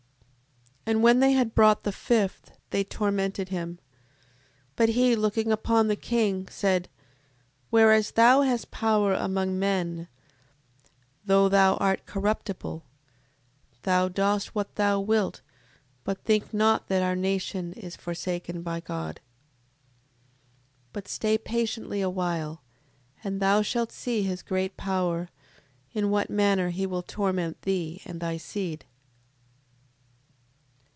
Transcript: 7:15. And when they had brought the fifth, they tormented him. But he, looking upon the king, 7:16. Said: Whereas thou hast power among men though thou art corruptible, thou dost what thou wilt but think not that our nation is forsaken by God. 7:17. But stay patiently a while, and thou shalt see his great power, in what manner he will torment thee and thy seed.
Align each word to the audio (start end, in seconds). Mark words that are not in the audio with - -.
7:15. 0.87 0.95
And 0.97 1.03
when 1.03 1.19
they 1.19 1.31
had 1.31 1.55
brought 1.55 1.83
the 1.83 1.91
fifth, 1.91 2.57
they 2.71 2.83
tormented 2.83 3.49
him. 3.49 3.77
But 4.75 4.89
he, 4.89 5.15
looking 5.15 5.51
upon 5.51 5.87
the 5.87 5.95
king, 5.95 6.45
7:16. 6.45 6.49
Said: 6.49 6.89
Whereas 7.69 8.11
thou 8.11 8.41
hast 8.41 8.71
power 8.71 9.13
among 9.13 9.57
men 9.57 10.09
though 11.23 11.47
thou 11.47 11.75
art 11.75 12.05
corruptible, 12.07 12.83
thou 13.83 14.09
dost 14.09 14.53
what 14.55 14.75
thou 14.75 14.99
wilt 14.99 15.41
but 16.03 16.23
think 16.25 16.51
not 16.53 16.87
that 16.87 17.03
our 17.03 17.15
nation 17.15 17.71
is 17.73 17.95
forsaken 17.95 18.61
by 18.63 18.79
God. 18.81 19.21
7:17. 19.21 19.23
But 20.93 21.07
stay 21.07 21.37
patiently 21.37 22.01
a 22.01 22.09
while, 22.09 22.63
and 23.23 23.39
thou 23.39 23.61
shalt 23.61 23.91
see 23.93 24.23
his 24.23 24.41
great 24.41 24.75
power, 24.75 25.29
in 25.93 26.09
what 26.09 26.29
manner 26.31 26.69
he 26.71 26.87
will 26.87 27.03
torment 27.03 27.61
thee 27.61 28.01
and 28.03 28.19
thy 28.19 28.35
seed. 28.37 28.85